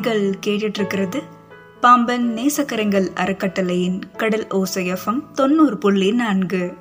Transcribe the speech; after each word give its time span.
நேர்கள் 0.00 0.32
கேட்டுட்டு 0.46 0.76
இருக்கிறது 0.76 1.22
பாம்பன் 1.80 2.34
நேசக்கரங்கள் 2.36 3.06
அறக்கட்டளையின் 3.14 3.98
கடல் 4.16 4.46
ஓசையஃபம் 4.50 5.30
தொண்ணூறு 5.30 5.78
புள்ளி 5.78 6.12
நான்கு. 6.12 6.74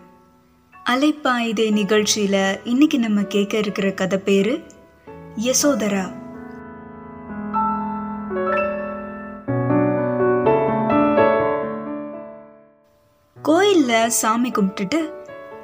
அலைப்பாயுதே 0.89 1.65
நிகழ்ச்சியில 1.71 2.59
இன்னைக்கு 2.63 2.99
நம்ம 2.99 3.23
கேட்க 3.23 3.57
இருக்கிற 3.57 3.91
கதை 3.91 4.19
பேரு 4.19 4.61
யசோதரா. 5.45 6.05
கோயில்ல 13.43 14.07
சாமி 14.07 14.51
கும்பிட்டுட்டு 14.51 15.13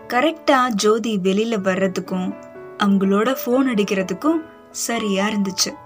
கரெக்டா 0.08 0.68
ஜோதி 0.68 1.20
வெளியில 1.24 1.58
வர்றதுக்கும் 1.64 2.36
அவங்களோட 2.84 3.36
ஃபோன் 3.46 3.66
அடிக்கிறதுக்கும் 3.76 4.42
சரியா 4.72 5.28
இருந்துச்சு. 5.28 5.84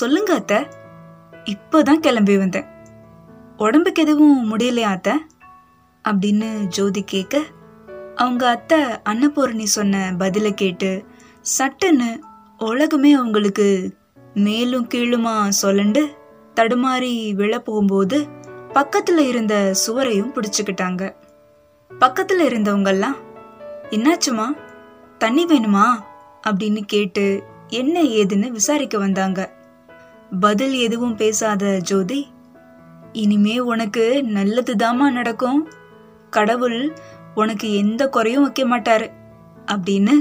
சொல்லுங்க 0.00 0.38
அத்த. 0.38 0.66
இப்போதான் 1.44 1.94
கிளம்பி 1.94 2.38
வந்தேன். 2.38 2.64
உடம்புக்கு 3.56 4.02
எதுவும் 4.02 4.56
முடியலையா 4.56 4.90
அத்த? 4.90 5.12
அப்படின்னு 6.08 6.64
ஜோதி 6.64 7.02
கேட்க 7.02 7.42
அவங்க 8.14 8.48
அத்தை 8.48 8.82
அன்னபூரணி 8.82 9.62
சொன்ன 9.62 10.14
பதிலை 10.18 10.54
கேட்டு 10.54 11.04
சட்டுன்னு 11.58 12.18
உலகமே 12.58 13.12
அவங்களுக்கு 13.12 13.96
மேலும் 14.34 14.88
கீழுமா 14.88 15.50
சொல்லண்டு 15.62 16.06
தடுமாறி 16.54 17.34
விழ 17.34 17.58
போகும்போது 17.58 18.26
பக்கத்துல 18.74 19.18
இருந்த 19.18 19.74
சுவரையும் 19.86 20.32
பிடிச்சுக்கிட்டாங்க. 20.34 21.14
பக்கத்துல 22.00 22.42
இருந்தவங்கெல்லாம் 22.42 23.16
என்னாச்சுமா? 23.90 24.46
தண்ணி 25.18 25.46
வேணுமா? 25.46 25.86
அப்படின்னு 26.46 26.80
கேட்டு 26.80 27.42
என்ன 27.68 28.02
ஏதுன்னு 28.02 28.48
விசாரிக்க 28.48 28.98
வந்தாங்க. 28.98 29.58
பதில் 30.38 30.74
எதுவும் 30.74 31.16
பேசாத 31.16 31.78
ஜோதி 31.78 32.26
இனிமே 33.12 33.58
உனக்கு 33.58 34.24
நல்லதுதாம்மா 34.28 35.10
நடக்கும். 35.10 35.68
கடவுள் 36.30 36.96
உனக்கு 37.34 37.76
எந்த 37.76 38.08
குறையும் 38.08 38.42
வைக்க 38.42 38.64
மாட்டாரு 38.64 39.10
அப்படின்னு 39.66 40.12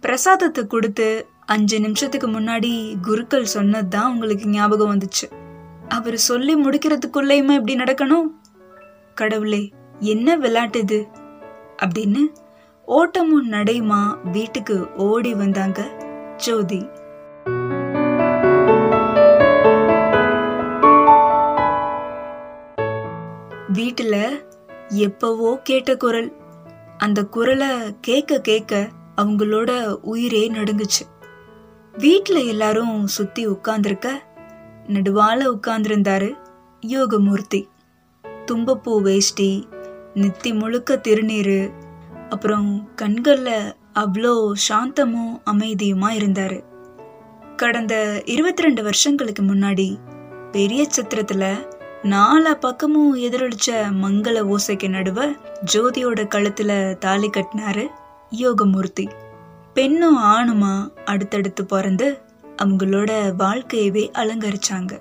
பிரசாதத்தை 0.00 0.66
கொடுத்து 0.66 1.26
அஞ்சு 1.46 1.80
நிமிஷத்துக்கு 1.80 2.28
முன்னாடி 2.28 2.94
குருக்கள் 3.02 3.44
சொன்னது 3.44 3.88
தான் 3.88 4.12
உங்களுக்கு 4.12 4.48
ஞாபகம் 4.48 4.98
வந்துச்சு. 4.98 5.32
அவர் 5.88 6.16
சொல்லி 6.16 6.54
முடிக்கிறதுக்குள்ளேயுமா 6.56 7.50
இப்படி 7.50 7.74
நடக்கணும்? 7.74 8.30
கடவுளே 9.14 9.72
என்ன 9.98 10.36
விளையாட்டு 10.36 10.78
இது? 10.78 11.06
அப்படின்னு 11.82 12.26
ஓட்டமும் 12.84 13.50
நடையுமா 13.50 14.30
வீட்டுக்கு 14.30 14.86
ஓடி 14.96 15.34
வந்தாங்க 15.34 15.88
ஜோதி. 16.36 16.86
வீட்டுல 23.72 24.40
எப்பவோ 24.88 25.60
கேட்ட 25.62 25.96
குரல். 25.96 26.32
அந்த 26.98 27.24
குரலை 27.24 27.68
கேட்க 28.00 28.40
கேட்க 28.40 28.88
அவங்களோட 29.16 29.90
உயிரே 29.90 30.50
நடுங்குச்சு. 30.50 31.04
வீட்டுல 31.98 32.46
எல்லாரும் 32.46 33.06
சுத்தி 33.06 33.46
உட்கார்ந்திருக்க 33.46 34.22
நடுவால 34.86 35.56
உட்கார்ந்துருந்தாரு 35.56 36.34
யோகமூர்த்தி. 36.86 37.68
தும்பப்பூ 38.46 39.00
வேஷ்டி 39.00 39.68
நெத்தி 40.14 40.54
முழுக்க 40.54 40.96
திருநீரு 40.96 41.70
அப்புறம் 42.28 42.88
கண்கள்ல 43.02 43.72
அவ்வளோ 43.94 44.52
சாந்தமும் 44.68 45.40
அமைதியுமா 45.44 46.12
இருந்தாரு. 46.12 46.62
கடந்த 47.56 48.22
இருபத்தி 48.24 48.62
ரெண்டு 48.62 48.82
வருஷங்களுக்கு 48.82 49.42
முன்னாடி 49.42 49.96
பெரிய 50.50 50.86
சித்திரத்தில் 50.96 51.76
நாலா 52.02 52.54
பக்கமும் 52.54 53.16
எதிரொலிச்ச 53.16 53.70
மங்கள 54.02 54.54
ஓசைக்கு 54.54 54.88
நடுவ 54.88 55.36
ஜோதியோட 55.72 56.20
கழுத்துல 56.34 56.98
தாலி 56.98 57.30
கட்டினாரு 57.30 57.86
யோகமூர்த்தி. 58.30 59.10
பெண்ணும் 59.74 60.18
ஆணுமா 60.18 60.88
அடுத்தடுத்து 61.04 61.64
பிறந்து 61.64 62.20
அவங்களோட 62.62 63.34
வாழ்க்கையவே 63.38 64.10
அலங்கரிச்சாங்க. 64.12 64.98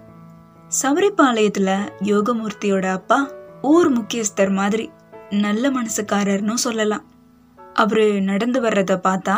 சபரிபாளையத்துல 0.82 1.78
யோகமூர்த்தியோட 2.04 2.86
அப்பா 2.86 3.28
ஊர் 3.62 3.92
முக்கியஸ்தர் 4.00 4.52
மாதிரி 4.52 4.90
நல்ல 5.30 5.72
மனசுக்காரர்னு 5.72 6.54
சொல்லலாம். 6.54 7.06
அவரு 7.74 8.22
நடந்து 8.22 8.62
வர்றத 8.62 9.00
பார்த்தா 9.04 9.36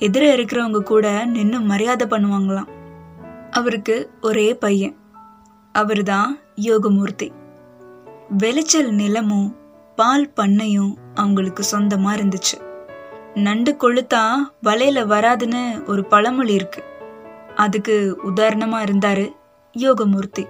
எதிர 0.00 0.24
இருக்கிறவங்க 0.34 0.80
கூட 0.80 1.24
நின்று 1.24 1.60
மரியாதை 1.60 2.06
பண்ணுவாங்களாம். 2.06 2.68
அவருக்கு 3.50 4.10
ஒரே 4.20 4.54
பையன். 4.54 4.96
அவர்தான் 5.78 6.38
யோகமூர்த்தி. 6.56 7.30
விளைச்சல் 8.38 8.90
நிலமும் 8.90 9.56
பால் 9.96 10.32
பண்ணையும் 10.36 10.94
அவங்களுக்கு 11.14 11.64
சொந்தமா 11.72 12.10
இருந்துச்சு. 12.16 12.56
நண்டு 13.34 13.76
கொளுத்தா 13.80 14.22
வலையில 14.62 15.04
வராதுன்னு 15.06 15.88
ஒரு 15.88 16.04
பழமொழி 16.04 16.54
இருக்கு. 16.54 16.82
அதுக்கு 17.54 18.18
உதாரணமா 18.24 18.78
இருந்தாரு 18.84 19.30
யோகமூர்த்தி. 19.78 20.44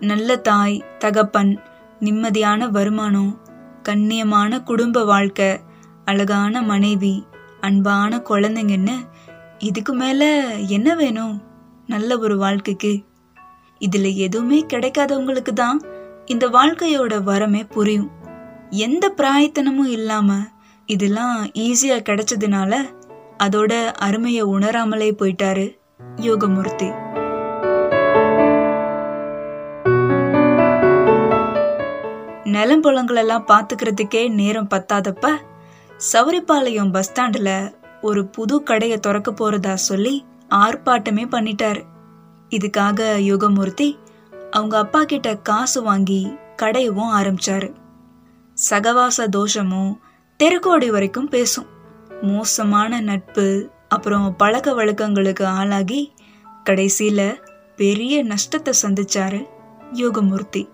நல்ல 0.00 0.36
தாய் 0.36 0.84
தகப்பன் 0.98 1.60
நிம்மதியான 2.00 2.70
வருமானம் 2.70 3.38
கண்ணியமான 3.88 4.62
குடும்ப 4.62 5.04
வாழ்க்கை 5.04 5.58
அழகான 6.04 6.62
மனைவி 6.62 7.26
அன்பான 7.60 8.16
குழந்தைங்கன்னு 8.16 8.94
இதுக்கு 9.58 9.92
மேல 9.92 10.44
என்ன 10.66 10.94
வேணும்? 10.94 11.42
நல்ல 11.86 12.18
ஒரு 12.18 12.36
வாழ்க்கைக்கு. 12.36 13.04
இதுல 13.80 14.14
எதுவுமே 14.16 14.64
கிடைக்காதவங்களுக்கு 14.72 15.52
தான் 15.52 15.78
இந்த 16.26 16.48
வாழ்க்கையோட 16.48 17.14
வரமே 17.22 17.62
புரியும். 17.68 18.10
எந்த 18.70 19.14
பிராயத்தனமும் 19.16 19.90
இல்லாம 19.98 20.36
இதெல்லாம் 20.86 21.36
ஈஸியா 21.54 21.98
கிடைச்சதுனால 22.08 22.74
அதோட 23.38 23.72
அருமைய 24.06 24.40
உணராமலே 24.46 25.10
போயிட்டாரு 25.20 25.66
யோகமூர்த்தி. 26.16 26.90
நிலம் 32.56 32.84
புலங்களெல்லாம் 32.84 33.48
பாத்துக்கிறதுக்கே 33.48 34.28
நேரம் 34.30 34.68
பத்தாதப்ப 34.70 35.30
சவரிப்பாளையம் 36.12 36.92
பஸ் 36.92 37.08
ஸ்டாண்டில் 37.10 37.74
ஒரு 38.00 38.26
புது 38.26 38.62
கடையை 38.62 38.98
திறக்க 38.98 39.30
போறதா 39.30 39.74
சொல்லி 39.74 40.24
ஆர்ப்பாட்டமே 40.50 41.24
பண்ணிட்டாரு. 41.34 41.82
இதுக்காக 42.50 43.00
யோகமூர்த்தி 43.30 43.98
அவங்க 44.50 44.78
அப்பா 44.78 45.04
கிட்ட 45.04 45.36
காசு 45.36 45.82
வாங்கி 45.82 46.36
கடையவும் 46.62 47.12
ஆரம்பிச்சாரு. 47.14 47.74
சகவாச 48.70 49.26
தோஷமும் 49.28 50.00
தெருக்கோடி 50.36 50.90
வரைக்கும் 50.90 51.28
பேசும். 51.28 51.66
மோசமான 52.22 53.00
நட்பு 53.00 53.70
அப்புறம் 53.88 54.36
பழக்க 54.36 54.74
வழக்கங்களுக்கு 54.74 55.46
ஆளாகி 55.46 56.12
கடைசியில 56.64 57.34
பெரிய 57.76 58.24
நஷ்டத்தை 58.24 58.72
சந்திச்சாரு 58.82 59.46
யோகமூர்த்தி. 59.92 60.68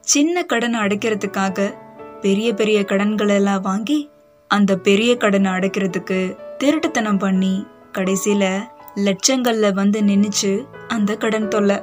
சின்ன 0.00 0.42
கடனை 0.42 0.80
அடைக்கிறதுக்காக 0.80 1.74
பெரிய 2.20 2.54
பெரிய 2.54 2.84
கடன்களை 2.84 3.34
எல்லாம் 3.34 3.60
வாங்கி 3.60 4.10
அந்த 4.48 4.76
பெரிய 4.78 5.16
கடனை 5.16 5.52
அடைக்கிறதுக்கு 5.52 6.36
திருட்டுத்தனம் 6.58 7.18
பண்ணி 7.18 7.66
கடைசியில 7.92 8.44
லட்சங்கள்ல 8.96 9.74
வந்து 9.74 10.00
நின்னுச்சு 10.00 10.66
அந்த 10.88 11.16
கடன் 11.16 11.48
தொல்லை. 11.48 11.76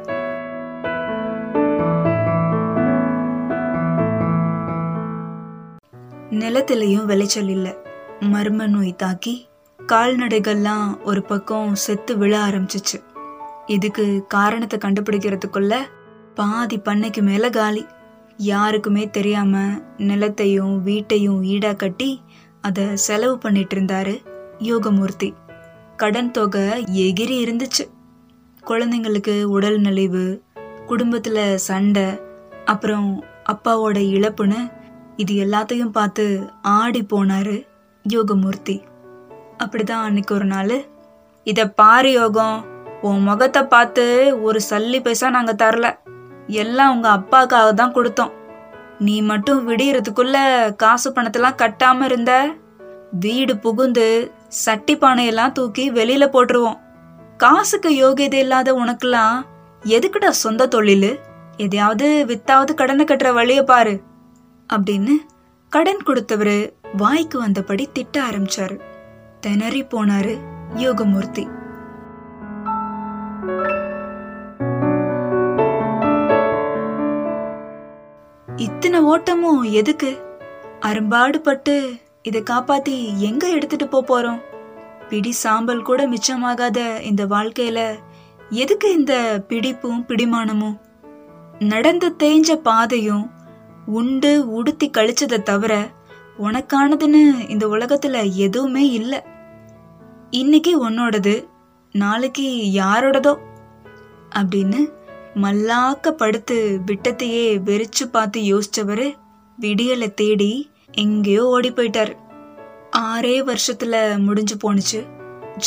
நிலத்திலையும் 6.30 7.06
விளைச்சல் 7.06 7.48
இல்லை. 7.48 7.76
மர்ம 8.20 8.68
நோய் 8.68 8.96
தாக்கி 8.96 9.48
கால்நடைகள்லாம் 9.88 11.04
ஒரு 11.04 11.24
பக்கம் 11.24 11.76
செத்து 11.76 12.18
விழ 12.18 12.38
ஆரம்பிச்சிச்சு. 12.38 13.00
இதுக்கு 13.66 14.26
காரணத்தை 14.28 14.80
கண்டுபிடிக்கிறதுக்குள்ள 14.80 15.76
பாதி 16.36 16.80
பண்ணைக்கு 16.80 17.22
மேல 17.22 17.50
காலி. 17.50 17.88
யாருக்குமே 18.38 19.10
தெரியாம 19.10 19.58
நிலத்தையும் 19.98 20.82
வீட்டையும் 20.82 21.44
ஈடா 21.44 21.76
கட்டி 21.76 22.24
அதை 22.62 22.96
செலவு 22.96 23.38
பண்ணிட்டு 23.38 23.76
இருந்தாரு 23.76 24.16
யோகமூர்த்தி. 24.60 25.34
கடன் 26.02 26.32
தொகை 26.32 26.66
எகிரி 27.06 27.36
இருந்துச்சு. 27.44 27.84
குழந்தைங்களுக்கு 28.64 29.36
உடல் 29.56 29.78
நலிவு 29.80 30.24
குடும்பத்தில் 30.86 31.42
சண்டை 31.58 32.06
அப்புறம் 32.66 33.08
அப்பாவோட 33.52 33.98
இழப்புன்னு 34.16 34.60
இது 35.16 35.34
எல்லாத்தையும் 35.46 35.94
பார்த்து 35.98 36.26
ஆடி 36.62 37.02
போனாரு 37.14 37.56
யோகமூர்த்தி. 38.06 38.76
அப்படிதான் 39.64 40.06
அன்னைக்கு 40.08 40.34
ஒரு 40.36 40.46
நாள் 40.46 40.76
இதை 41.44 41.66
பாரு 41.82 42.12
யோகம் 42.12 42.58
உன் 43.02 43.26
முகத்தை 43.30 43.64
பார்த்து 43.64 44.06
ஒரு 44.42 44.60
சல்லி 44.70 45.00
பைசா 45.02 45.30
நாங்கள் 45.30 45.60
தரல. 45.64 45.88
எல்லாம் 46.64 46.94
உங்கள் 46.96 47.16
அப்பாவுக்காக 47.18 47.74
தான் 47.74 47.96
கொடுத்தோம். 47.98 48.34
நீ 49.00 49.16
மட்டும் 49.32 49.62
விடியறதுக்குள்ள 49.70 50.38
காசு 50.84 51.10
பணத்தெல்லாம் 51.12 51.62
கட்டாமல் 51.64 52.10
இருந்த. 52.10 52.34
வீடு 53.26 53.54
புகுந்து 53.58 54.08
சட்டி 54.48 54.98
பானையெல்லாம் 54.98 55.52
தூக்கி 55.52 55.92
வெளியில 55.92 56.28
போட்டுருவோம். 56.28 56.80
காசுக்கு 57.38 57.90
யோகியதை 57.90 58.34
இல்லாத 58.34 58.74
உனக்கெல்லாம் 58.74 59.42
எதுக்குடா 59.84 60.30
சொந்த 60.30 60.68
தொழில்? 60.68 61.20
எதையாவது 61.58 62.26
வித்தாவது 62.28 62.74
கடனை 62.74 63.06
கட்டுற 63.06 63.34
வழிய 63.34 63.64
பாரு. 63.64 64.02
அப்படின்னு 64.74 65.12
கடன் 65.70 66.00
கொடுத்தவரு 66.06 66.74
வாய்க்கு 66.98 67.46
வந்தபடி 67.46 67.86
திட்ட 67.94 68.22
ஆரம்பிச்சாரு. 68.22 68.80
திணறி 69.40 69.84
போனாரு 69.84 70.38
யோகமூர்த்தி. 70.76 71.56
இத்தனை 78.56 79.00
ஓட்டமும் 79.00 79.64
எதுக்கு? 79.64 80.18
அரும்பாடுபட்டு 80.80 81.94
இதை 82.28 82.44
காப்பாத்தி 82.50 83.18
எங்க 83.18 83.44
எடுத்துட்டு 83.50 83.88
போ 83.88 84.00
போறோம்? 84.08 84.40
பிடி 85.10 85.32
சாம்பல் 85.32 85.82
கூட 85.82 86.08
மிச்சமாகாத 86.08 87.02
இந்த 87.02 87.26
வாழ்க்கையில 87.26 87.80
எதுக்கு 88.50 88.88
இந்த 88.92 89.14
பிடிப்பும் 89.48 90.06
பிடிமானமும்? 90.08 90.78
நடந்து 91.60 92.16
தேஞ்ச 92.24 92.56
பாதையும் 92.56 93.26
உண்டு 93.86 94.32
உடுத்தி 94.52 94.90
கழிச்சதை 94.90 95.42
தவிர 95.42 95.74
உனக்கானதுன்னு 96.40 97.50
இந்த 97.50 97.68
உலகத்துல 97.68 98.34
எதுவுமே 98.34 98.90
இல்லை. 98.90 99.22
இன்னைக்கு 100.30 100.90
உன்னோடது 100.90 101.36
நாளைக்கு 101.92 102.48
யாரோடதோ? 102.74 103.34
அப்படின்னு 104.36 104.82
மல்லாக்க 105.36 106.10
படுத்து 106.10 106.80
விட்டத்தையே 106.86 107.46
வெறிச்சு 107.66 108.06
பார்த்து 108.12 108.42
யோசிச்சவரு 108.42 109.08
விடியலை 109.62 110.14
தேடி 110.14 110.52
எங்கேயோ 110.94 111.46
ஓடி 111.46 111.70
போயிட்டாரு. 111.72 112.14
ஆறே 112.98 113.34
வருஷத்துல 113.50 113.96
முடிஞ்சு 114.20 114.56
போணுச்சு 114.56 115.00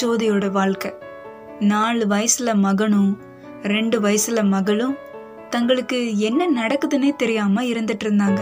ஜோதியோட 0.01 0.51
வாழ்க்கை. 0.51 0.91
நாலு 1.59 2.07
வயசுல 2.07 2.55
மகனும் 2.55 3.19
ரெண்டு 3.63 4.01
வயசுல 4.01 4.45
மகளும் 4.45 4.97
தங்களுக்கு 5.51 6.19
என்ன 6.19 6.67
நடக்குதுன்னே 6.67 7.17
தெரியாம 7.17 7.63
இருந்துட்டு 7.63 8.05
இருந்தாங்க. 8.07 8.41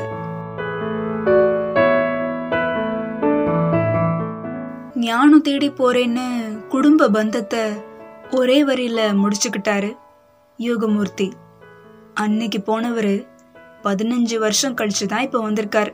ஞானம் 4.94 5.40
தேடி 5.40 5.70
போறேன்னு 5.70 6.26
குடும்ப 6.68 7.08
பந்தத்தை 7.08 7.62
ஒரே 8.30 8.64
வரியில 8.64 9.00
முடிச்சுக்கிட்டாரு 9.22 9.96
யோகமூர்த்தி. 10.58 11.30
அன்னைக்கு 12.14 12.60
போனவர் 12.60 13.14
பதினஞ்சு 13.82 14.38
வருஷம் 14.38 14.76
கழிச்சு 14.76 15.06
தான் 15.06 15.20
இப்போ 15.20 15.50
வந்திருக்காரு. 15.50 15.92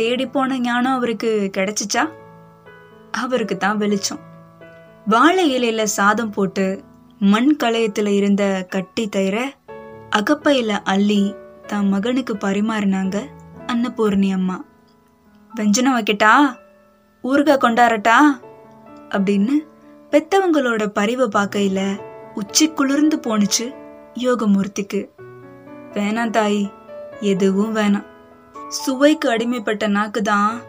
தேடிப்போன 0.00 0.58
ஞானம் 0.58 0.94
அவருக்கு 0.94 1.50
கிடைச்சிச்சா? 1.56 2.08
அவருக்கு 3.12 3.56
தான் 3.56 3.76
வெளிச்சம். 3.76 4.18
வாழை 5.06 5.58
இலையில 5.58 5.82
சாதம் 5.82 6.30
போட்டு 6.30 6.82
மண் 7.18 7.56
களையத்துல 7.64 8.06
இருந்த 8.06 8.66
கட்டி 8.68 9.08
தயிர 9.08 9.54
அகப்பையில 10.16 10.68
அள்ளி 10.68 11.34
தன் 11.66 11.88
மகனுக்கு 11.88 12.34
பரிமாறினாங்க 12.34 13.26
அன்னபூர்ணி 13.66 14.32
அம்மா. 14.32 14.64
வெஞ்சனம் 15.56 15.98
வைக்கட்டா 15.98 16.56
ஊறுகாய் 17.24 17.62
கொண்டாரட்டா? 17.62 18.14
அப்படின்னு 19.08 19.52
பெத்தவங்களோட 20.10 20.86
பரிவை 20.86 21.28
பார்க்கையில 21.28 22.00
உச்சி 22.34 22.70
குளிர்ந்து 22.70 23.16
போணுச்சு 23.16 23.74
யோகமூர்த்திக்கு. 24.14 25.08
வேணாம் 25.92 26.30
தாய் 26.30 26.72
எதுவும் 27.20 27.76
வேணாம். 27.76 28.10
சுவைக்கு 28.72 29.30
அடிமைப்பட்ட 29.30 29.86
நாக்கு 29.86 30.22
தான் 30.22 30.60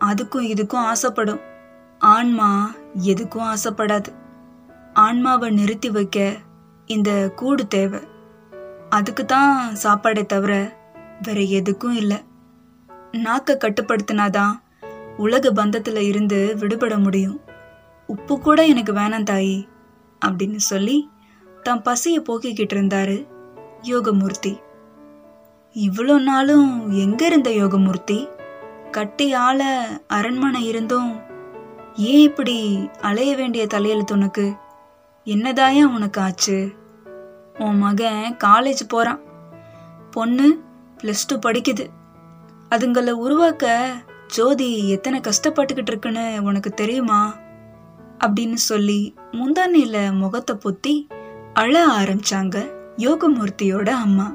அதுக்கும் 0.00 0.48
இதுக்கும் 0.52 0.86
ஆசைப்படும். 0.90 1.40
ஆன்மா 1.98 2.74
எதுக்கும் 3.04 3.54
ஆசைப்படாது. 3.54 4.06
ஆன்மாவை 4.92 5.50
நிறுத்தி 5.50 5.90
வைக்க 5.90 6.36
இந்த 6.86 7.30
கூடு 7.36 7.66
தேவை. 7.66 8.00
அதுக்கு 8.88 9.24
தான் 9.24 9.74
சாப்பாடே 9.74 10.26
தவிர 10.26 10.76
வேற 11.22 11.40
எதுக்கும் 11.40 11.92
இல்லை. 11.92 12.16
நாக்கை 13.12 13.56
கட்டுப்படுத்தினாதான் 13.56 14.54
உலக 15.16 15.50
பந்தத்தில் 15.50 15.96
இருந்து 15.96 16.56
விடுபட 16.56 16.98
முடியும். 16.98 17.40
உப்பு 18.06 18.40
கூட 18.40 18.64
எனக்கு 18.64 18.92
வேணாம் 18.92 19.28
தாயி 19.30 19.68
அப்படின்னு 20.26 20.56
சொல்லி 20.56 21.10
தான் 21.62 21.82
பசியை 21.82 22.20
போக்கிக்கிட்டு 22.20 22.74
இருந்தாரு 22.74 23.26
யோகமூர்த்தி. 23.82 24.66
இவ்வளோ 25.78 26.22
நாளும் 26.22 26.92
எங்க 26.92 27.26
இருந்த 27.26 27.50
யோகமூர்த்தி? 27.50 28.28
கட்டி 28.90 29.32
ஆள 29.32 29.88
அரண்மனை 30.06 30.66
இருந்தும் 30.66 31.20
ஏன் 31.94 32.20
இப்படி 32.20 32.88
அலைய 33.00 33.36
வேண்டிய 33.36 33.66
தலையெழுத்து 33.74 34.12
உனக்கு? 34.12 34.54
என்னதாயா 35.24 35.82
உனக்கு 35.82 36.20
ஆச்சு? 36.20 36.72
உன் 37.58 37.78
மகன் 37.78 38.36
காலேஜ் 38.44 38.88
போறான். 38.88 39.20
பொண்ணு 40.10 40.60
ப்ளஸ் 41.02 41.24
டூ 41.26 41.38
படிக்குது. 41.38 41.86
அதுங்களை 42.70 43.10
உருவாக்க 43.10 43.94
ஜோதி 44.26 44.88
எத்தனை 44.88 45.20
கஷ்டப்பட்டுக்கிட்டு 45.20 45.86
இருக்குன்னு 45.86 46.38
உனக்கு 46.42 46.70
தெரியுமா? 46.70 47.34
அப்படின்னு 48.24 48.54
சொல்லி 48.54 49.14
முந்தானையில 49.32 50.12
முகத்தை 50.12 50.56
பொத்தி 50.56 51.06
அழ 51.54 51.86
ஆரம்பிச்சாங்க 51.86 52.70
யோகமூர்த்தியோட 52.96 53.88
அம்மா. 53.88 54.32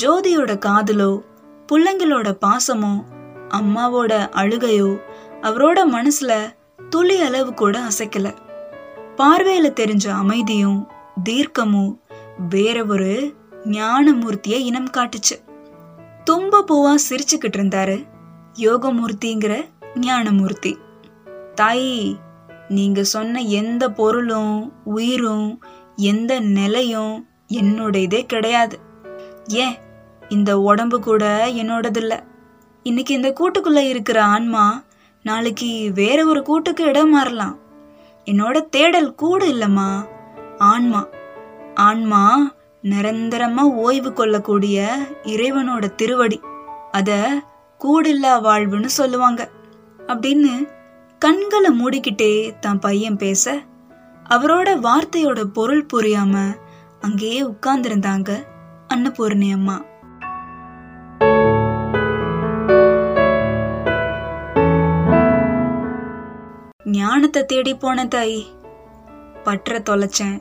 ஜோதியோட 0.00 0.58
காதலோ 0.58 1.20
பிள்ளைங்களோட 1.72 2.28
பாசமோ 2.46 3.04
அம்மாவோட 3.48 4.12
அழுகையோ 4.32 4.98
அவரோட 5.42 5.78
மனசுல 5.92 6.54
துளி 6.88 7.20
அளவு 7.20 7.54
கூட 7.54 7.80
அசைக்கல. 7.80 8.34
பார்வையில 9.16 9.68
தெரிஞ்ச 9.72 10.08
அமைதியும் 10.08 10.88
தீர்க்கமும் 11.28 11.98
வேற 12.48 12.84
ஒரு 12.84 13.34
ஞானமூர்த்திய 13.64 14.56
இனம் 14.68 14.90
காட்டுச்சு. 14.90 15.36
தும்ப 16.30 16.62
பூவா 16.66 16.94
சிரிச்சுக்கிட்டு 17.08 17.56
இருந்தாரு 17.56 18.04
யோகமூர்த்திங்கிற 18.58 19.64
ஞானமூர்த்தி. 19.94 20.76
தாயி 21.60 22.16
நீங்க 22.68 23.04
சொன்ன 23.04 23.40
எந்த 23.40 23.90
பொருளும் 23.90 24.72
உயிரும் 24.84 25.64
எந்த 25.96 26.40
நிலையும் 26.40 27.28
என்னுடையதே 27.52 28.22
கிடையாது. 28.22 28.78
ஏன்? 29.46 29.84
இந்த 30.28 30.60
உடம்பு 30.60 31.00
கூட 31.00 31.46
என்னோடதில்ல. 31.46 32.20
இன்னைக்கு 32.82 33.14
இந்த 33.14 33.32
கூட்டுக்குள்ள 33.32 33.88
இருக்கிற 33.88 34.24
ஆன்மா 34.24 34.82
நாளைக்கு 35.22 35.90
வேற 35.94 36.26
ஒரு 36.26 36.42
கூட்டுக்கு 36.42 36.84
இடம் 36.84 37.10
மாறலாம். 37.10 37.58
என்னோட 38.24 38.68
தேடல் 38.68 39.14
கூட 39.14 39.46
இல்லம்மா. 39.46 40.06
ஆன்மா. 40.58 41.06
ஆன்மா 41.74 42.50
நிரந்தரமா 42.82 43.60
ஓய்வு 43.60 44.12
கொள்ளக்கூடிய 44.12 44.98
இறைவனோட 45.22 45.94
திருவடி. 45.94 46.40
அத 46.90 47.40
கூடில்லா 47.84 48.40
வாழ்வுன்னு 48.40 48.84
சொல்லுவாங்க. 48.84 49.48
அப்படின்னு 50.06 50.68
கண்களை 51.18 51.84
மூடிக்கிட்டே 51.84 52.58
தான் 52.60 52.78
பையன் 52.78 53.16
பேச 53.16 53.62
அவரோட 54.28 54.86
வார்த்தையோட 54.86 55.44
பொருள் 55.44 55.86
புரியாம 55.94 56.56
அங்கேயே 57.00 57.44
உட்கார்ந்திருந்தாங்க 57.44 58.44
அன்னபூர்ணி 58.88 59.52
அம்மா. 59.52 59.84
ஞானத்தை 66.96 67.44
தேடி 67.44 67.74
போன 67.74 68.06
தாய். 68.06 68.38
பற்ற 69.44 69.78
தொலைச்சேன். 69.78 70.36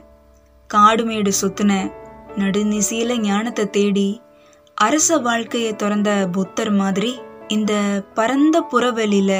காடுமேடு 0.70 1.32
மேடு 1.42 1.80
நடுநிசையில 2.36 3.18
ஞானத்தை 3.20 3.66
தேடி 3.70 4.22
அரச 4.78 5.18
வாழ்க்கையை 5.18 5.76
திறந்த 5.76 6.30
புத்தர் 6.32 6.72
மாதிரி 6.72 7.12
இந்த 7.48 7.74
பரந்த 8.14 8.56
புறவெளியில 8.72 9.34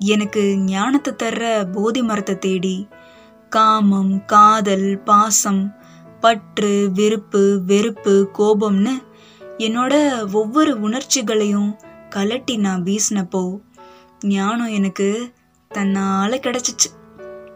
எனக்கு 0.00 0.42
ஞானத்தை 0.66 1.12
தர்ற 1.12 1.44
போதி 1.72 2.02
மரத்தை 2.02 2.38
தேடி 2.38 2.88
காமம் 3.52 4.24
காதல் 4.24 5.02
பாசம் 5.02 5.62
பற்று 6.20 6.90
விருப்பு 6.92 7.42
வெறுப்பு 7.66 8.14
கோபம்னு 8.38 8.94
என்னோட 9.58 9.94
ஒவ்வொரு 10.32 10.72
உணர்ச்சிகளையும் 10.80 11.70
கலட்டி 12.10 12.56
நான் 12.58 12.82
வீசினப்போ 12.82 13.42
ஞானம் 14.26 14.72
எனக்கு 14.72 15.08
தன்னால 15.74 16.36
கிடைச்சிச்சு. 16.36 16.88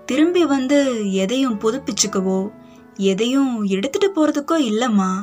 திரும்பி 0.06 0.44
வந்து 0.44 1.11
எதையும் 1.12 1.61
புதுப்பிச்சுக்கவோ 1.61 2.50
எதையும் 2.94 3.64
எடுத்துட்டு 3.64 4.09
போறதுக்கோ 4.11 4.62
இல்லம்மா. 4.62 5.23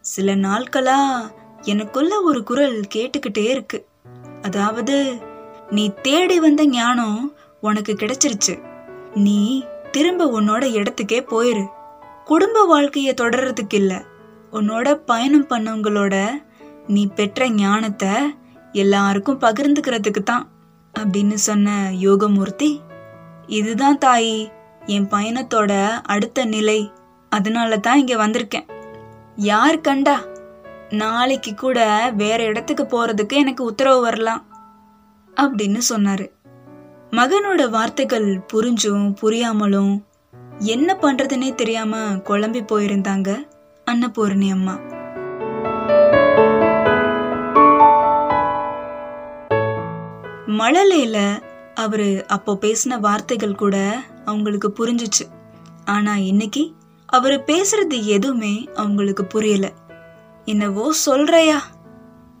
சில 0.00 0.36
நாட்களா 0.36 1.30
எனக்குள்ள 1.62 2.20
ஒரு 2.20 2.42
குரல் 2.42 2.80
கேட்டுக்கிட்டே 2.94 3.44
இருக்கு. 3.48 3.86
அதாவது 4.42 5.18
நீ 5.70 5.92
தேடி 6.02 6.40
வந்த 6.40 6.66
ஞானம் 6.66 7.36
உனக்கு 7.60 7.92
கிடைச்சிருச்சு. 7.92 8.62
நீ 9.14 9.64
திரும்ப 9.90 10.40
உன்னோட 10.40 10.64
இடத்துக்கே 10.70 11.20
போயிரு. 11.30 11.66
குடும்ப 12.24 12.64
வாழ்க்கையை 12.64 13.14
தொடர்றதுக்கு 13.14 13.74
இல்ல. 13.74 14.04
உன்னோட 14.52 14.94
பயணம் 14.94 15.48
பண்ணவங்களோட 15.48 16.28
நீ 16.86 17.06
பெற்ற 17.06 17.48
ஞானத்தை 17.48 18.08
எல்லாருக்கும் 18.72 19.40
பகிர்ந்துக்கிறதுக்கு 19.40 20.22
தான். 20.22 20.48
அப்படின்னு 20.98 21.34
சொன்ன 21.34 21.90
யோகமூர்த்தி 22.00 22.80
இதுதான் 23.46 23.98
தாயி 23.98 24.50
என் 24.86 25.08
பயணத்தோட 25.08 25.88
அடுத்த 26.02 26.44
நிலை. 26.44 26.92
அதனால 27.28 27.78
தான் 27.78 27.98
இங்கே 27.98 28.14
வந்திருக்கேன். 28.14 28.66
யார் 29.36 29.80
கண்டா? 29.80 30.24
நாளைக்கு 30.88 31.54
கூட 31.54 32.10
வேற 32.16 32.44
இடத்துக்கு 32.44 32.84
போறதுக்கு 32.84 33.32
எனக்கு 33.32 33.64
உத்தரவு 33.64 34.00
வரலாம். 34.00 34.44
அப்படின்னு 35.36 35.80
சொன்னாரு. 35.88 36.30
மகனோட 37.10 37.70
வார்த்தைகள் 37.70 38.44
புரிஞ்சும் 38.52 39.14
புரியாமலும் 39.22 40.04
என்ன 40.58 40.96
பண்றதுன்னே 41.00 41.54
தெரியாம 41.54 41.98
குழம்பி 41.98 42.62
போயிருந்தாங்க 42.72 43.46
அன்னபூர்ணி 43.90 44.50
அம்மா. 44.50 44.78
மழலையில் 50.60 51.42
அவர் 51.74 52.26
அப்போ 52.26 52.58
பேசின 52.60 52.98
வார்த்தைகள் 53.00 53.54
கூட 53.54 54.02
அவங்களுக்கு 54.24 54.72
புரிஞ்சுச்சு. 54.78 55.24
ஆனா 55.84 56.16
இன்னைக்கு 56.16 56.72
அவர் 57.06 57.44
பேசுறது 57.44 58.02
எதுவுமே 58.02 58.68
அவங்களுக்கு 58.74 59.24
புரியல. 59.24 59.72
என்னவோ 60.44 60.92
சொல்றையா? 61.06 61.58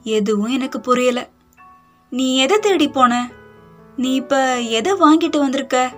எதுவும் 0.02 0.50
எனக்கு 0.50 0.80
புரியல. 0.80 1.28
நீ 2.10 2.36
எதை 2.36 2.58
தேடி 2.58 2.88
போன? 2.88 3.30
நீ 3.96 4.14
இப்ப 4.14 4.60
எதை 4.60 4.92
வாங்கிட்டு 4.92 5.38
வந்திருக்க? 5.38 5.90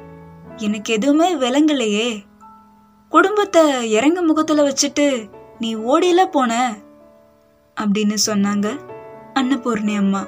எனக்கு 0.56 0.92
எதுவுமே 0.92 1.34
விளங்கலையே. 1.34 2.24
குடும்பத்தை 3.08 3.90
இறங்க 3.90 4.22
முகத்துல 4.22 4.68
வச்சுட்டு 4.68 5.30
நீ 5.58 5.74
ஓடியெல்லாம் 5.76 6.30
போன? 6.30 6.76
அப்படின்னு 7.80 8.16
சொன்னாங்க 8.26 8.80
அன்னபூர்ணி 9.34 9.96
அம்மா. 9.96 10.26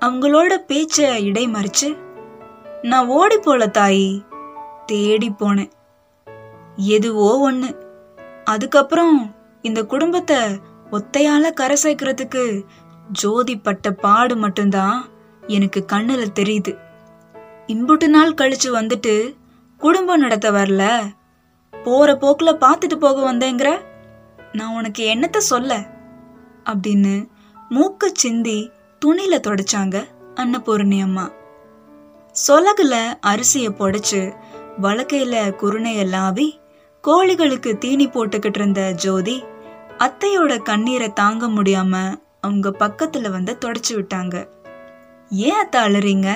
அவங்களோட 0.00 0.56
பேச்ச 0.68 0.96
இடைமறிச்சு 0.98 1.96
நான் 2.82 3.06
ஓடி 3.06 3.38
போல 3.38 3.66
தாயி 3.66 4.24
தேடி 4.86 5.30
போனேன். 5.30 5.70
எதுவோ 6.76 7.52
ஒண்ணு. 7.52 7.74
அதுக்கப்புறம் 8.44 9.34
இந்த 9.62 9.84
குடும்பத்தை 9.84 10.36
ஒத்தையால 10.90 11.52
கரை 11.52 11.76
சேர்க்கறதுக்கு 11.82 12.64
ஜோதி 13.12 13.58
பட்ட 13.58 13.90
பாடு 13.90 14.36
மட்டும்தான் 14.36 15.08
எனக்கு 15.46 15.84
கண்ணுல 15.92 16.26
தெரியுது. 16.34 16.78
இம்புட்டு 17.66 18.06
நாள் 18.06 18.34
கழிச்சு 18.34 18.70
வந்துட்டு 18.70 19.36
குடும்பம் 19.78 20.20
நடத்த 20.20 20.50
வரல. 20.50 21.02
போற 21.84 22.12
போக்குல 22.12 22.56
பார்த்துட்டு 22.56 22.96
போக 22.96 23.32
வந்தேங்கிற. 23.32 23.80
நான் 24.52 24.74
உனக்கு 24.74 25.14
என்னத்த 25.14 25.36
சொல்ல? 25.36 25.86
அப்படின்னு 26.64 27.28
மூக்க 27.70 28.04
சிந்தி 28.12 28.70
துணியில 29.04 29.36
தொடச்சாங்க 29.38 30.04
அன்னபூர்ணி 30.34 31.00
அம்மா. 31.02 31.30
சொலகுல 32.48 32.94
அரிசிய 33.26 33.70
புடைச்சு 33.70 34.34
வழக்கையில 34.80 35.56
குருணைய 35.56 36.04
லாவி 36.04 36.60
கோழிகளுக்கு 37.04 37.78
தீனி 37.78 38.08
போட்டுக்கிட்டு 38.08 38.58
இருந்த 38.58 38.92
ஜோதி 38.92 39.42
அத்தையோட 39.98 40.62
கண்ணீரை 40.62 41.12
தாங்க 41.12 41.46
முடியாம 41.46 42.20
அவங்க 42.40 42.68
பக்கத்துல 42.78 43.30
வந்து 43.30 43.58
தொடச்சு 43.60 43.92
விட்டாங்க. 43.92 44.48
ஏன் 45.30 45.54
அத்தை 45.54 45.80
அழுறீங்க? 45.80 46.28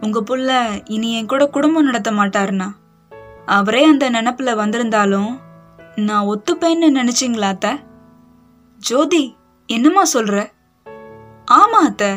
உங்க 0.00 0.20
புள்ள 0.20 0.80
இனி 0.84 1.12
என் 1.12 1.26
கூட 1.26 1.46
குடும்பம் 1.46 1.84
நடத்த 1.84 2.10
மாட்டாருனா 2.12 2.68
அவரே 3.46 3.84
அந்த 3.84 4.10
நினப்புல 4.10 4.56
வந்திருந்தாலும் 4.56 5.40
நான் 5.96 6.26
ஒத்துப்பேன்னு 6.26 6.88
நினைச்சிங்களா 6.94 7.48
அத்தை? 7.48 7.72
ஜோதி 8.78 9.36
என்னம்மா 9.66 10.02
சொல்ற? 10.14 10.52
ஆமா 11.52 11.80
அத்தை. 11.84 12.10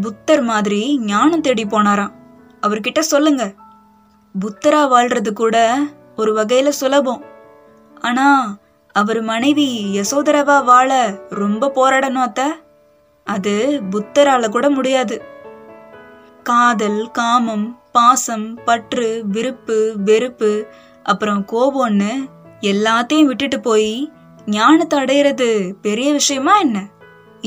புத்தர் 0.00 0.42
மாதிரி 0.42 0.98
ஞானம் 0.98 1.40
தேடி 1.40 1.64
போனாராம். 1.64 2.12
அவர்கிட்ட 2.60 2.98
சொல்லுங்க. 2.98 3.54
புத்தரா 4.40 4.80
வாழ்றது 4.88 5.32
கூட 5.32 5.76
ஒரு 6.16 6.36
வகையில 6.36 6.68
சுலபம். 6.68 7.24
ஆனா 8.00 8.56
அவர் 8.92 9.20
மனைவி 9.20 10.00
யசோதரவா 10.00 10.64
வாழ 10.64 11.18
ரொம்ப 11.28 11.72
போராடணும் 11.74 12.28
அத்த. 12.28 12.42
அது 13.24 13.82
புத்தரால 13.90 14.48
கூட 14.48 14.70
முடியாது. 14.70 15.22
காதல் 16.42 17.10
காமம் 17.10 17.80
பாசம் 17.92 18.58
பற்று 18.64 19.24
விருப்பு 19.26 19.94
வெறுப்பு 20.04 20.66
அப்புறம் 21.02 21.46
கோபம்னு 21.52 22.12
எல்லாத்தையும் 22.60 23.24
விட்டுட்டு 23.24 23.60
போய் 23.60 24.12
ஞானத்தை 24.46 25.00
அடையிறது 25.00 25.72
பெரிய 25.80 26.12
விஷயமா 26.12 26.58
என்ன? 26.58 26.86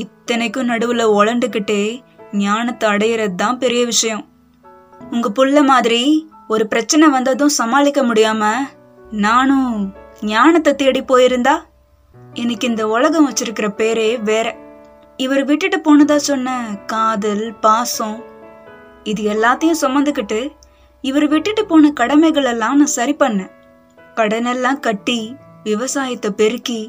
இத்தனைக்கும் 0.02 0.68
நடுவுல 0.68 1.04
உழண்டுகிட்டே 1.18 1.82
ஞானத்தை 2.44 2.86
அடையிறது 2.90 3.34
தான் 3.34 3.58
பெரிய 3.58 3.82
விஷயம். 3.84 4.24
உங்க 5.10 5.28
புள்ள 5.28 5.58
மாதிரி 5.64 6.02
ஒரு 6.48 6.64
பிரச்சனை 6.66 7.06
வந்ததும் 7.08 7.56
சமாளிக்க 7.60 8.00
முடியாம 8.02 8.42
நானும் 9.24 9.70
ஞானத்தை 10.32 10.72
தேடி 10.74 11.00
போயிருந்தா? 11.02 11.54
எனக்கு 12.34 12.64
இந்த 12.66 12.82
உலகம் 12.88 13.26
வச்சிருக்கிற 13.28 13.68
பேரே 13.80 14.08
வேற. 14.22 14.46
இவர் 15.16 15.44
விட்டுட்டு 15.44 15.78
போனதா 15.78 16.16
சொன்ன 16.16 16.48
காதல் 16.86 17.46
பாசம் 17.60 18.18
இது 19.02 19.22
எல்லாத்தையும் 19.34 19.80
சுமந்துக்கிட்டு 19.82 20.40
இவர் 21.04 21.26
விட்டுட்டு 21.28 21.62
போன 21.66 21.90
கடமைகள் 21.90 22.44
எல்லாம் 22.44 22.76
நான் 22.76 22.96
சரி 22.98 23.14
பண்ணேன். 23.22 23.52
கடனெல்லாம் 24.18 24.80
கட்டி 24.80 25.20
விவசாயத்தை 25.62 26.30
பெருக்கி 26.40 26.80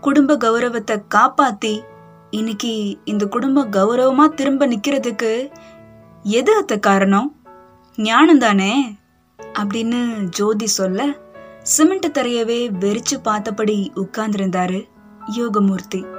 குடும்ப 0.00 0.36
கௌரவத்தை 0.36 0.96
காப்பாத்தி 1.14 1.74
இன்னைக்கு 2.30 2.98
இந்த 3.04 3.26
குடும்பம் 3.26 3.70
கௌரவமா 3.70 4.34
திரும்ப 4.34 4.66
நிக்கிறதுக்கு 4.66 5.50
எது 6.22 6.62
அத்த 6.62 6.78
காரணம்? 6.78 7.34
ஞானம் 7.96 8.38
தானே? 8.38 8.98
அப்படின்னு 9.38 10.22
ஜோதி 10.22 10.66
சொல்ல 10.66 11.06
சிமெண்ட் 11.62 12.18
தரையவே 12.18 12.70
வெறிச்சு 12.80 13.16
பார்த்தபடி 13.22 13.92
உட்கார்ந்திருந்தாரு 13.94 14.84
யோகமூர்த்தி. 15.36 16.18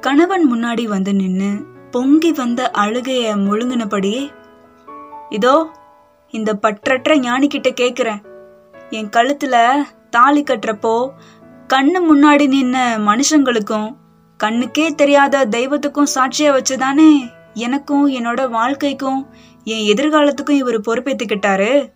கணவன் 0.00 0.52
முன்னாடி 0.54 0.84
வந்து 0.84 1.14
நின்னு 1.14 1.64
பொங்கி 1.90 2.32
வந்த 2.32 2.70
அழுகைய 2.78 3.36
முழுங்கினபடியே 3.36 4.30
இதோ 5.28 5.70
இந்த 6.30 6.58
பற்றற்ற 6.62 7.18
ஞானிக்கிட்ட 7.18 7.72
கேக்குறேன். 7.80 8.30
என் 8.92 9.08
கழுத்துல 9.08 9.74
தாலி 10.10 10.42
கட்டுறப்போ 10.42 11.08
கண்ணு 11.68 11.98
முன்னாடி 12.10 12.46
நின்ன 12.54 12.76
மனுஷங்களுக்கும் 13.00 13.96
கண்ணுக்கே 14.44 14.94
தெரியாத 14.94 15.46
தெய்வத்துக்கும் 15.46 16.10
சாட்சியா 16.14 16.50
வச்சுதானே 16.56 17.10
எனக்கும் 17.54 18.10
என்னோட 18.10 18.48
வாழ்க்கைக்கும் 18.48 19.26
என் 19.64 19.94
எதிர்காலத்துக்கும் 19.94 20.50
இவர் 20.50 20.80
பொறுப்பேத்துக்கிட்டாரு? 20.80 21.90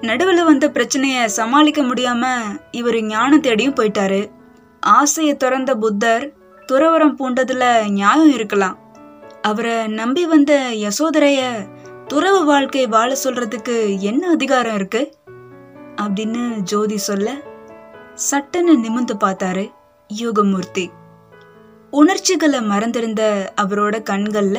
நடுவில் 0.00 0.44
வந்த 0.44 0.68
பிரச்சனைய 0.68 1.24
சமாளிக்க 1.24 1.82
முடியாம 1.82 2.26
இவர் 2.70 3.02
ஞானம் 3.02 3.40
தேடியும் 3.40 3.74
போயிட்டாரு. 3.74 4.30
ஆசையை 4.80 5.36
திறந்த 5.36 5.74
புத்தர் 5.74 6.32
துறவரம் 6.72 7.16
பூண்டதுல 7.18 7.90
நியாயம் 7.90 8.32
இருக்கலாம். 8.32 8.78
அவரை 9.42 9.86
நம்பி 9.86 10.26
வந்த 10.26 10.70
யசோதரைய 10.74 11.40
துறவு 12.06 12.44
வாழ்க்கை 12.44 12.86
வாழ 12.86 13.16
சொல்றதுக்கு 13.24 13.98
என்ன 13.98 14.30
அதிகாரம் 14.30 14.74
இருக்கு? 14.74 15.18
அப்படின்னு 16.02 16.42
ஜோதி 16.70 16.98
சொல்ல 16.98 17.28
சட்டன்னு 18.30 18.74
நிமிந்து 18.84 19.14
பார்த்தாரு 19.24 19.64
யோகமூர்த்தி. 20.10 20.84
உணர்ச்சிகளை 21.90 22.60
மறந்திருந்த 22.60 23.22
அவரோட 23.62 23.94
கண்கள்ல 24.10 24.58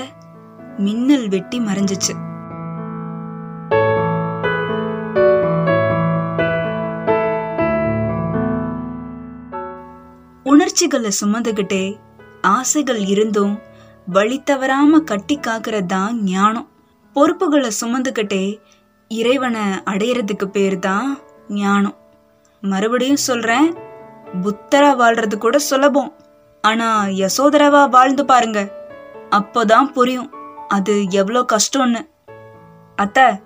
மின்னல் 0.77 1.27
வெட்டி 1.27 1.59
மறைஞ்சிச்சு. 1.59 2.13
உணர்ச்சிகளை 10.43 11.11
சுமந்துகிட்டே 11.21 11.83
ஆசைகள் 12.41 13.01
இருந்தும் 13.13 13.53
வழி 14.05 14.37
தவறாம 14.43 14.99
கட்டி 14.99 15.35
காக்குறது 15.39 15.85
தான் 15.85 16.15
ஞானம். 16.23 16.67
பொறுப்புகளை 17.15 17.71
சுமந்துகிட்டே 17.81 18.43
இறைவனை 19.11 19.63
அடையறதுக்கு 19.85 20.45
பேர் 20.45 20.79
தான் 20.79 21.09
ஞானம். 21.51 21.95
மறுபடியும் 22.61 23.15
சொல்றேன் 23.15 23.73
புத்தரா 24.43 24.91
வாழ்றது 24.99 25.37
கூட 25.37 25.59
சுலபம். 25.59 26.13
ஆனா 26.61 27.05
யசோதரவா 27.05 27.89
வாழ்ந்து 27.89 28.25
பாருங்க. 28.25 28.71
அப்போதான் 29.31 29.83
புரியும் 29.83 30.33
அது 30.67 31.05
எவ்வளோ 31.09 31.45
கஷ்டம்னு. 31.53 32.09
அத்த 33.01 33.39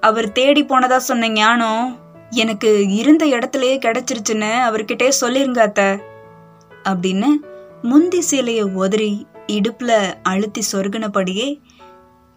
அவர் 0.00 0.32
தேடி 0.32 0.64
போனதா 0.64 0.96
சொன்ன 0.96 1.28
ஞானம் 1.28 1.98
எனக்கு 2.30 2.88
இருந்த 2.88 3.26
இடத்துலயே 3.26 3.76
கிடைச்சிருச்சுன்னு 3.78 4.50
அவர்கிட்டே 4.68 5.12
சொல்லிருங்க 5.20 5.60
அத்த. 5.66 6.00
அப்படின்னு 6.84 7.26
முந்தி 7.82 8.24
சீலையை 8.30 8.72
உதறி 8.72 9.26
இடுப்புல 9.46 10.14
அழுத்தி 10.22 10.62
சொருகினபடியே 10.72 11.60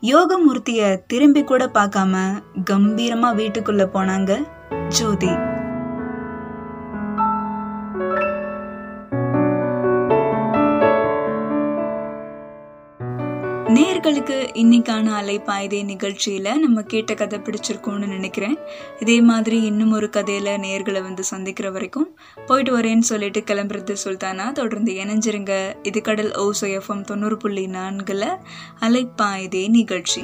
யோகமூர்த்திய 0.02 1.00
திரும்பி 1.08 1.44
கூட 1.44 1.66
பார்க்காம 1.66 2.44
கம்பீரமா 2.70 3.30
வீட்டுக்குள்ள 3.40 3.86
போனாங்க. 3.94 4.44
ஜோதி. 5.00 5.28
நேர்களுக்கு 5.28 5.42
இன்னைக்கான 14.54 15.22
அலைப்பாய்தே 15.22 15.84
நிகழ்ச்சியில 15.84 16.58
நம்ம 16.58 16.82
கேட்ட 16.82 17.14
கதை 17.14 17.40
பிடிச்சிருக்கோம்னு 17.40 18.08
நினைக்கிறேன். 18.08 18.58
இதே 19.00 19.22
மாதிரி 19.22 19.62
இன்னும் 19.62 19.92
ஒரு 19.92 20.10
கதையில 20.18 20.58
நேர்களை 20.58 21.02
வந்து 21.02 21.24
சந்திக்கிற 21.24 21.72
வரைக்கும் 21.72 22.18
போயிட்டு 22.46 22.80
வரேன்னு 22.80 22.98
சொல்லிட்டு 22.98 23.40
கிளம்புறது 23.40 23.96
சுல்தானா? 24.06 24.52
தொடர்ந்து 24.52 24.94
இணைஞ்சிருங்க. 24.94 25.74
இது 25.84 26.02
கடல் 26.02 26.32
ஓசோ 26.32 26.62
எஃப்எம் 26.62 27.02
தொண்ணூறு 27.02 27.38
புள்ளி 27.38 27.66
நான்குல 27.66 28.38
அலைப்பாய்தே 28.80 29.70
நிகழ்ச்சி. 29.70 30.24